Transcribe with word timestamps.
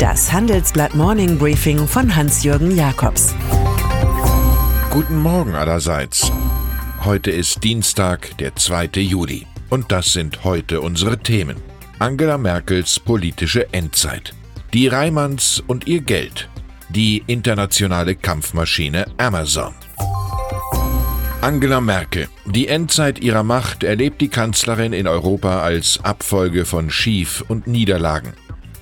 Das 0.00 0.32
Handelsblatt 0.32 0.94
Morning 0.94 1.36
Briefing 1.36 1.86
von 1.86 2.16
Hans-Jürgen 2.16 2.74
Jakobs. 2.74 3.34
Guten 4.88 5.18
Morgen 5.18 5.54
allerseits. 5.54 6.32
Heute 7.04 7.30
ist 7.30 7.62
Dienstag, 7.62 8.34
der 8.38 8.56
2. 8.56 8.86
Juli. 8.94 9.46
Und 9.68 9.92
das 9.92 10.14
sind 10.14 10.42
heute 10.42 10.80
unsere 10.80 11.18
Themen. 11.18 11.58
Angela 11.98 12.38
Merkels 12.38 12.98
politische 12.98 13.70
Endzeit. 13.74 14.32
Die 14.72 14.88
Reimanns 14.88 15.62
und 15.66 15.86
ihr 15.86 16.00
Geld. 16.00 16.48
Die 16.88 17.22
internationale 17.26 18.16
Kampfmaschine 18.16 19.04
Amazon. 19.18 19.74
Angela 21.42 21.82
Merkel. 21.82 22.28
Die 22.46 22.68
Endzeit 22.68 23.18
ihrer 23.18 23.42
Macht 23.42 23.82
erlebt 23.82 24.22
die 24.22 24.28
Kanzlerin 24.28 24.94
in 24.94 25.06
Europa 25.06 25.60
als 25.60 26.00
Abfolge 26.02 26.64
von 26.64 26.88
Schief- 26.88 27.44
und 27.48 27.66
Niederlagen. 27.66 28.32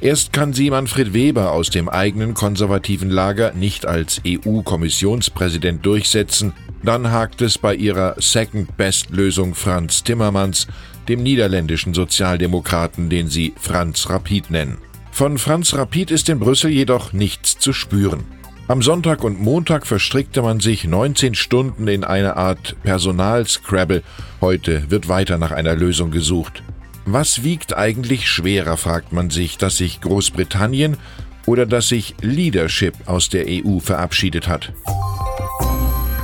Erst 0.01 0.33
kann 0.33 0.52
sie 0.52 0.70
Manfred 0.70 1.12
Weber 1.12 1.51
aus 1.51 1.70
dem 1.70 1.88
eigenen 1.88 2.34
konservativen 2.34 3.11
Lager 3.11 3.52
nicht 3.52 3.84
als 3.84 4.21
EU-Kommissionspräsident 4.24 5.84
durchsetzen, 5.84 6.52
dann 6.84 7.11
hakt 7.11 7.43
es 7.43 7.59
bei 7.59 7.74
ihrer 7.74 8.15
Second-Best-Lösung 8.16 9.57
Franz 9.57 10.05
Timmermans, 10.05 10.69
dem 11.09 11.24
niederländischen 11.24 11.95
Sozialdemokraten, 11.95 13.11
den 13.11 13.29
sie 13.29 13.55
Franz 13.61 14.09
Rapid 14.09 14.52
nennen. 14.52 14.79
Von 15.11 15.37
Franz 15.37 15.74
Rapid 15.74 16.12
ist 16.12 16.29
in 16.29 16.38
Brüssel 16.38 16.71
jedoch 16.71 17.12
nichts 17.12 17.59
zu 17.59 17.73
spüren. 17.73 18.24
Am 18.69 18.83
Sonntag 18.83 19.24
und 19.24 19.41
Montag 19.41 19.85
verstrickte 19.85 20.43
man 20.43 20.60
sich 20.60 20.85
19 20.85 21.35
Stunden 21.35 21.88
in 21.88 22.05
eine 22.05 22.37
Art 22.37 22.77
Personal-Scrabble. 22.85 24.05
Heute 24.41 24.88
wird 24.91 25.09
weiter 25.09 25.38
nach 25.38 25.51
einer 25.51 25.74
Lösung 25.74 26.12
gesucht. 26.12 26.62
Was 27.11 27.43
wiegt 27.43 27.75
eigentlich 27.75 28.29
schwerer, 28.29 28.77
fragt 28.77 29.15
man 29.15 29.30
sich, 29.30 29.57
dass 29.57 29.79
sich 29.79 30.03
Großbritannien 30.03 30.99
oder 31.47 31.65
dass 31.65 31.89
sich 31.89 32.15
Leadership 32.21 32.93
aus 33.07 33.30
der 33.30 33.46
EU 33.49 33.79
verabschiedet 33.79 34.46
hat. 34.46 34.74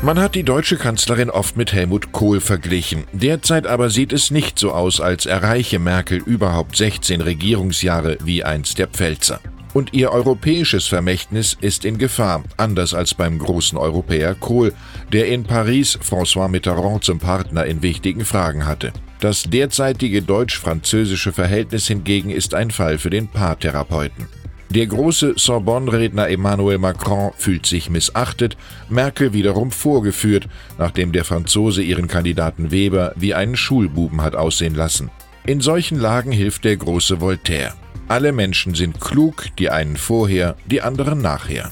Man 0.02 0.20
hat 0.20 0.34
die 0.34 0.42
deutsche 0.42 0.76
Kanzlerin 0.76 1.30
oft 1.30 1.56
mit 1.56 1.72
Helmut 1.72 2.12
Kohl 2.12 2.38
verglichen. 2.38 3.04
Derzeit 3.14 3.66
aber 3.66 3.88
sieht 3.88 4.12
es 4.12 4.30
nicht 4.30 4.58
so 4.58 4.72
aus, 4.72 5.00
als 5.00 5.24
erreiche 5.24 5.78
Merkel 5.78 6.18
überhaupt 6.18 6.76
16 6.76 7.22
Regierungsjahre 7.22 8.18
wie 8.22 8.44
einst 8.44 8.78
der 8.78 8.88
Pfälzer. 8.88 9.40
Und 9.74 9.92
ihr 9.92 10.12
europäisches 10.12 10.86
Vermächtnis 10.86 11.58
ist 11.60 11.84
in 11.84 11.98
Gefahr, 11.98 12.44
anders 12.56 12.94
als 12.94 13.12
beim 13.12 13.40
großen 13.40 13.76
Europäer 13.76 14.36
Kohl, 14.36 14.72
der 15.12 15.26
in 15.26 15.42
Paris 15.42 15.98
François 16.00 16.48
Mitterrand 16.48 17.02
zum 17.02 17.18
Partner 17.18 17.66
in 17.66 17.82
wichtigen 17.82 18.24
Fragen 18.24 18.66
hatte. 18.66 18.92
Das 19.18 19.42
derzeitige 19.42 20.22
deutsch-französische 20.22 21.32
Verhältnis 21.32 21.88
hingegen 21.88 22.30
ist 22.30 22.54
ein 22.54 22.70
Fall 22.70 22.98
für 22.98 23.10
den 23.10 23.26
Paartherapeuten. 23.26 24.28
Der 24.70 24.86
große 24.86 25.34
Sorbonne-Redner 25.36 26.28
Emmanuel 26.28 26.78
Macron 26.78 27.32
fühlt 27.36 27.66
sich 27.66 27.90
missachtet, 27.90 28.56
Merkel 28.88 29.32
wiederum 29.32 29.72
vorgeführt, 29.72 30.48
nachdem 30.78 31.10
der 31.10 31.24
Franzose 31.24 31.82
ihren 31.82 32.06
Kandidaten 32.06 32.70
Weber 32.70 33.12
wie 33.16 33.34
einen 33.34 33.56
Schulbuben 33.56 34.22
hat 34.22 34.36
aussehen 34.36 34.74
lassen. 34.74 35.10
In 35.46 35.60
solchen 35.60 35.98
Lagen 35.98 36.32
hilft 36.32 36.64
der 36.64 36.76
große 36.76 37.20
Voltaire. 37.20 37.74
Alle 38.08 38.32
Menschen 38.32 38.74
sind 38.74 39.00
klug, 39.00 39.46
die 39.58 39.70
einen 39.70 39.96
vorher, 39.96 40.56
die 40.66 40.82
anderen 40.82 41.22
nachher. 41.22 41.70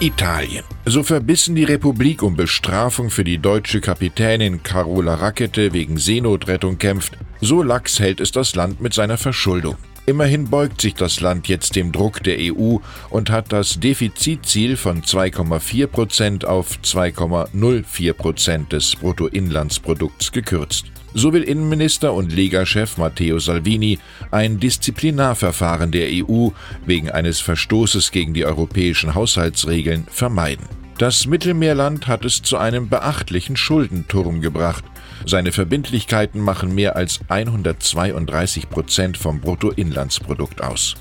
Italien. 0.00 0.64
So 0.86 1.02
verbissen 1.02 1.54
die 1.54 1.64
Republik 1.64 2.22
um 2.22 2.34
Bestrafung 2.34 3.10
für 3.10 3.22
die 3.22 3.36
deutsche 3.36 3.82
Kapitänin 3.82 4.62
Carola 4.62 5.14
Rackete 5.14 5.74
wegen 5.74 5.98
Seenotrettung 5.98 6.78
kämpft, 6.78 7.18
so 7.42 7.62
lax 7.62 8.00
hält 8.00 8.20
es 8.20 8.32
das 8.32 8.54
Land 8.54 8.80
mit 8.80 8.94
seiner 8.94 9.18
Verschuldung. 9.18 9.76
Immerhin 10.06 10.48
beugt 10.48 10.80
sich 10.80 10.94
das 10.94 11.20
Land 11.20 11.46
jetzt 11.48 11.76
dem 11.76 11.92
Druck 11.92 12.22
der 12.22 12.38
EU 12.40 12.78
und 13.10 13.28
hat 13.28 13.52
das 13.52 13.78
Defizitziel 13.78 14.78
von 14.78 15.02
2,4 15.02 15.86
Prozent 15.86 16.44
auf 16.46 16.78
2,04 16.82 18.12
Prozent 18.14 18.72
des 18.72 18.96
Bruttoinlandsprodukts 18.96 20.32
gekürzt. 20.32 20.86
So 21.14 21.32
will 21.32 21.42
Innenminister 21.42 22.12
und 22.12 22.32
Lega-Chef 22.32 22.96
Matteo 22.96 23.38
Salvini 23.38 23.98
ein 24.30 24.60
Disziplinarverfahren 24.60 25.90
der 25.90 26.08
EU 26.10 26.50
wegen 26.86 27.10
eines 27.10 27.40
Verstoßes 27.40 28.12
gegen 28.12 28.32
die 28.32 28.44
europäischen 28.44 29.14
Haushaltsregeln 29.14 30.06
vermeiden. 30.10 30.66
Das 30.98 31.26
Mittelmeerland 31.26 32.06
hat 32.06 32.24
es 32.24 32.42
zu 32.42 32.58
einem 32.58 32.88
beachtlichen 32.88 33.56
Schuldenturm 33.56 34.40
gebracht. 34.40 34.84
Seine 35.26 35.50
Verbindlichkeiten 35.50 36.40
machen 36.40 36.74
mehr 36.74 36.94
als 36.94 37.20
132 37.28 38.68
Prozent 38.68 39.16
vom 39.16 39.40
Bruttoinlandsprodukt 39.40 40.62
aus. 40.62 40.96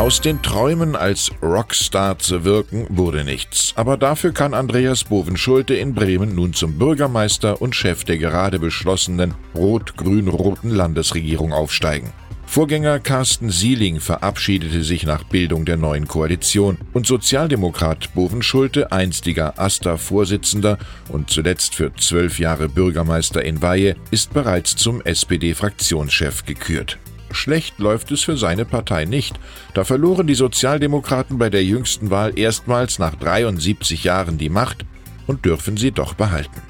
Aus 0.00 0.22
den 0.22 0.40
Träumen 0.40 0.96
als 0.96 1.30
Rockstar 1.42 2.18
zu 2.18 2.42
wirken 2.42 2.86
wurde 2.88 3.22
nichts, 3.22 3.74
aber 3.76 3.98
dafür 3.98 4.32
kann 4.32 4.54
Andreas 4.54 5.04
Bovenschulte 5.04 5.74
in 5.74 5.92
Bremen 5.92 6.34
nun 6.34 6.54
zum 6.54 6.78
Bürgermeister 6.78 7.60
und 7.60 7.76
Chef 7.76 8.04
der 8.04 8.16
gerade 8.16 8.58
beschlossenen 8.58 9.34
rot-grün-roten 9.54 10.70
Landesregierung 10.70 11.52
aufsteigen. 11.52 12.14
Vorgänger 12.46 12.98
Carsten 12.98 13.50
Sieling 13.50 14.00
verabschiedete 14.00 14.84
sich 14.84 15.04
nach 15.04 15.22
Bildung 15.24 15.66
der 15.66 15.76
neuen 15.76 16.08
Koalition 16.08 16.78
und 16.94 17.06
Sozialdemokrat 17.06 18.14
Bovenschulte, 18.14 18.92
einstiger 18.92 19.58
AStA-Vorsitzender 19.58 20.78
und 21.10 21.28
zuletzt 21.28 21.74
für 21.74 21.94
zwölf 21.96 22.38
Jahre 22.38 22.70
Bürgermeister 22.70 23.44
in 23.44 23.60
Weihe, 23.60 23.96
ist 24.10 24.32
bereits 24.32 24.76
zum 24.76 25.02
SPD-Fraktionschef 25.02 26.46
gekürt. 26.46 26.98
Schlecht 27.32 27.78
läuft 27.78 28.10
es 28.10 28.22
für 28.22 28.36
seine 28.36 28.64
Partei 28.64 29.04
nicht. 29.04 29.38
Da 29.74 29.84
verloren 29.84 30.26
die 30.26 30.34
Sozialdemokraten 30.34 31.38
bei 31.38 31.50
der 31.50 31.64
jüngsten 31.64 32.10
Wahl 32.10 32.38
erstmals 32.38 32.98
nach 32.98 33.14
73 33.14 34.04
Jahren 34.04 34.38
die 34.38 34.48
Macht 34.48 34.84
und 35.26 35.44
dürfen 35.44 35.76
sie 35.76 35.92
doch 35.92 36.14
behalten. 36.14 36.60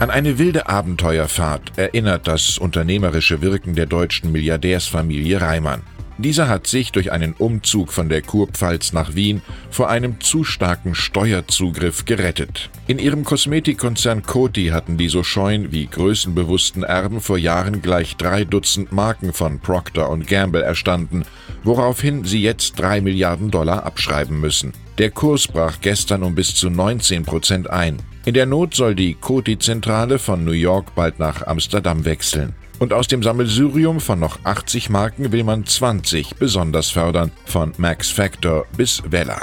An 0.00 0.10
eine 0.10 0.38
wilde 0.38 0.68
Abenteuerfahrt 0.68 1.72
erinnert 1.76 2.28
das 2.28 2.58
unternehmerische 2.58 3.40
Wirken 3.42 3.74
der 3.74 3.86
deutschen 3.86 4.30
Milliardärsfamilie 4.30 5.40
Reimann. 5.40 5.82
Dieser 6.18 6.48
hat 6.48 6.66
sich 6.66 6.90
durch 6.90 7.12
einen 7.12 7.32
Umzug 7.32 7.92
von 7.92 8.08
der 8.08 8.22
Kurpfalz 8.22 8.92
nach 8.92 9.14
Wien 9.14 9.40
vor 9.70 9.88
einem 9.88 10.20
zu 10.20 10.42
starken 10.42 10.96
Steuerzugriff 10.96 12.06
gerettet. 12.06 12.70
In 12.88 12.98
ihrem 12.98 13.22
Kosmetikkonzern 13.22 14.24
Coty 14.24 14.68
hatten 14.68 14.96
die 14.96 15.08
so 15.08 15.22
scheuen 15.22 15.70
wie 15.70 15.86
größenbewussten 15.86 16.82
Erben 16.82 17.20
vor 17.20 17.38
Jahren 17.38 17.82
gleich 17.82 18.16
drei 18.16 18.44
Dutzend 18.44 18.90
Marken 18.90 19.32
von 19.32 19.60
Procter 19.60 20.10
Gamble 20.26 20.62
erstanden, 20.62 21.24
woraufhin 21.62 22.24
sie 22.24 22.42
jetzt 22.42 22.80
drei 22.80 23.00
Milliarden 23.00 23.52
Dollar 23.52 23.86
abschreiben 23.86 24.40
müssen. 24.40 24.72
Der 24.98 25.12
Kurs 25.12 25.46
brach 25.46 25.80
gestern 25.80 26.24
um 26.24 26.34
bis 26.34 26.56
zu 26.56 26.68
19 26.68 27.24
Prozent 27.24 27.70
ein. 27.70 27.98
In 28.28 28.34
der 28.34 28.44
Not 28.44 28.74
soll 28.74 28.94
die 28.94 29.14
Coty-Zentrale 29.14 30.18
von 30.18 30.44
New 30.44 30.50
York 30.50 30.94
bald 30.94 31.18
nach 31.18 31.46
Amsterdam 31.46 32.04
wechseln. 32.04 32.54
Und 32.78 32.92
aus 32.92 33.08
dem 33.08 33.22
Sammelsurium 33.22 34.00
von 34.00 34.20
noch 34.20 34.44
80 34.44 34.90
Marken 34.90 35.32
will 35.32 35.44
man 35.44 35.64
20 35.64 36.34
besonders 36.34 36.90
fördern, 36.90 37.30
von 37.46 37.72
Max 37.78 38.10
Factor 38.10 38.66
bis 38.76 39.02
Vella. 39.10 39.40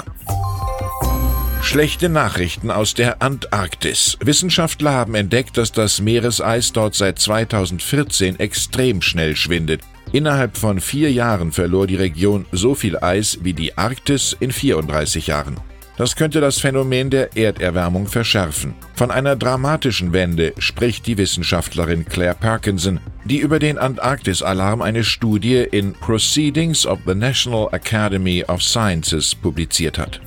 Schlechte 1.62 2.08
Nachrichten 2.08 2.70
aus 2.70 2.94
der 2.94 3.22
Antarktis. 3.22 4.18
Wissenschaftler 4.20 4.92
haben 4.92 5.16
entdeckt, 5.16 5.56
dass 5.56 5.72
das 5.72 6.00
Meereseis 6.00 6.72
dort 6.72 6.94
seit 6.94 7.18
2014 7.18 8.38
extrem 8.38 9.02
schnell 9.02 9.34
schwindet. 9.34 9.80
Innerhalb 10.12 10.56
von 10.56 10.78
vier 10.78 11.10
Jahren 11.10 11.50
verlor 11.50 11.88
die 11.88 11.96
Region 11.96 12.46
so 12.52 12.76
viel 12.76 12.96
Eis 12.96 13.40
wie 13.42 13.52
die 13.52 13.76
Arktis 13.76 14.36
in 14.38 14.52
34 14.52 15.26
Jahren. 15.26 15.56
Das 15.96 16.14
könnte 16.14 16.40
das 16.40 16.58
Phänomen 16.58 17.08
der 17.08 17.36
Erderwärmung 17.36 18.06
verschärfen. 18.06 18.74
Von 18.94 19.10
einer 19.10 19.34
dramatischen 19.34 20.12
Wende 20.12 20.52
spricht 20.58 21.06
die 21.06 21.16
Wissenschaftlerin 21.16 22.04
Claire 22.04 22.36
Parkinson, 22.38 23.00
die 23.24 23.38
über 23.38 23.58
den 23.58 23.78
Antarktis-Alarm 23.78 24.82
eine 24.82 25.04
Studie 25.04 25.66
in 25.70 25.94
Proceedings 25.94 26.86
of 26.86 26.98
the 27.06 27.14
National 27.14 27.68
Academy 27.72 28.44
of 28.46 28.62
Sciences 28.62 29.34
publiziert 29.34 29.98
hat. 29.98 30.20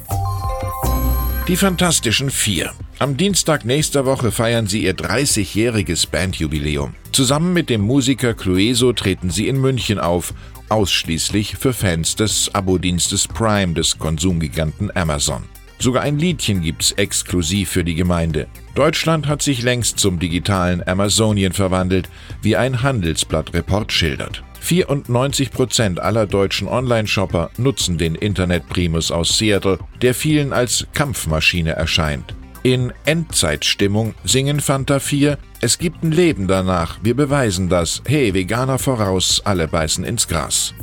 Die 1.48 1.56
Fantastischen 1.56 2.30
Vier. 2.30 2.72
Am 3.00 3.16
Dienstag 3.16 3.64
nächster 3.64 4.06
Woche 4.06 4.32
feiern 4.32 4.68
sie 4.68 4.84
ihr 4.84 4.96
30-jähriges 4.96 6.10
Bandjubiläum. 6.10 6.96
Zusammen 7.12 7.54
mit 7.54 7.70
dem 7.70 7.82
Musiker 7.82 8.34
Clueso 8.34 8.92
treten 8.94 9.30
sie 9.30 9.48
in 9.48 9.60
München 9.60 10.00
auf, 10.00 10.34
ausschließlich 10.70 11.58
für 11.58 11.74
Fans 11.74 12.16
des 12.16 12.54
Abo-Dienstes 12.54 13.28
Prime 13.28 13.74
des 13.74 13.98
Konsumgiganten 13.98 14.96
Amazon. 14.96 15.44
Sogar 15.82 16.04
ein 16.04 16.20
Liedchen 16.20 16.62
gibt's 16.62 16.92
exklusiv 16.92 17.70
für 17.70 17.86
die 17.86 17.96
Gemeinde. 17.96 18.48
Deutschland 18.76 19.28
hat 19.28 19.42
sich 19.42 19.62
längst 19.62 19.98
zum 19.98 20.20
digitalen 20.20 20.86
Amazonien 20.86 21.54
verwandelt, 21.54 22.10
wie 22.42 22.58
ein 22.58 22.84
Handelsblatt-Report 22.84 23.92
schildert. 23.92 24.44
94 24.60 25.52
Prozent 25.52 26.00
aller 26.02 26.28
deutschen 26.28 26.68
Online-Shopper 26.68 27.50
nutzen 27.58 27.98
den 27.98 28.16
Internet-Primus 28.16 29.10
aus 29.10 29.38
Seattle, 29.38 29.80
der 30.02 30.14
vielen 30.14 30.52
als 30.52 30.86
Kampfmaschine 30.94 31.72
erscheint. 31.72 32.36
In 32.62 32.92
Endzeitstimmung 33.06 34.16
singen 34.26 34.60
Fanta 34.60 35.00
4, 35.00 35.38
es 35.62 35.78
gibt 35.78 36.04
ein 36.04 36.12
Leben 36.12 36.48
danach, 36.48 36.98
wir 37.02 37.16
beweisen 37.16 37.70
das, 37.70 38.02
hey, 38.06 38.34
Veganer 38.34 38.80
voraus, 38.80 39.42
alle 39.46 39.70
beißen 39.70 40.04
ins 40.04 40.28
Gras. 40.28 40.74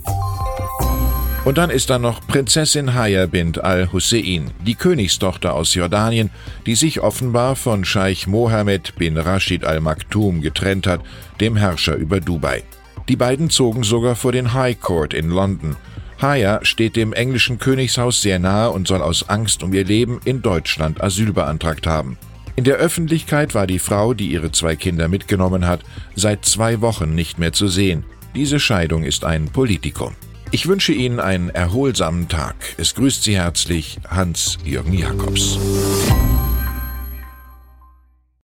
Und 1.47 1.59
dann 1.59 1.71
ist 1.71 1.91
da 1.91 2.01
noch 2.01 2.27
Prinzessin 2.27 2.95
Haya 2.95 3.27
bint 3.27 3.63
al-Hussein, 3.63 4.51
die 4.67 4.75
Königstochter 4.75 5.55
aus 5.55 5.75
Jordanien, 5.75 6.31
die 6.67 6.75
sich 6.75 7.03
offenbar 7.03 7.55
von 7.55 7.85
Scheich 7.85 8.27
Mohammed 8.27 8.97
bin 8.97 9.17
Rashid 9.17 9.65
al-Maktoum 9.65 10.41
getrennt 10.41 10.89
hat, 10.89 11.03
dem 11.41 11.55
Herrscher 11.55 11.95
über 11.95 12.19
Dubai. 12.19 12.65
Die 13.09 13.15
beiden 13.15 13.49
zogen 13.49 13.85
sogar 13.85 14.17
vor 14.17 14.33
den 14.33 14.55
High 14.55 14.81
Court 14.81 15.15
in 15.15 15.31
London. 15.31 15.77
Haya 16.21 16.65
steht 16.65 16.97
dem 16.97 17.13
englischen 17.13 17.61
Königshaus 17.61 18.23
sehr 18.23 18.41
nahe 18.41 18.73
und 18.73 18.89
soll 18.89 19.01
aus 19.01 19.29
Angst 19.29 19.63
um 19.63 19.73
ihr 19.73 19.85
Leben 19.85 20.19
in 20.25 20.43
Deutschland 20.43 21.01
Asyl 21.01 21.33
beantragt 21.33 21.87
haben. 21.87 22.19
In 22.57 22.65
der 22.65 22.79
Öffentlichkeit 22.79 23.55
war 23.55 23.69
die 23.69 23.79
Frau, 23.79 24.15
die 24.15 24.33
ihre 24.33 24.51
zwei 24.51 24.75
Kinder 24.75 25.07
mitgenommen 25.07 25.69
hat, 25.69 25.83
seit 26.17 26.45
zwei 26.45 26.81
Wochen 26.81 27.15
nicht 27.15 27.39
mehr 27.39 27.53
zu 27.53 27.69
sehen. 27.69 28.03
Diese 28.35 28.59
Scheidung 28.59 29.05
ist 29.05 29.25
ein 29.25 29.45
Politikum. 29.45 30.17
Ich 30.53 30.69
wünsche 30.69 30.93
Ihnen 30.93 31.19
einen 31.19 31.51
erholsamen 31.51 32.29
Tag. 32.29 32.55
Es 32.79 32.95
grüßt 32.95 33.25
Sie 33.25 33.37
herzlich 33.37 33.99
Hans-Jürgen 34.09 34.93
Jakobs. 34.93 35.59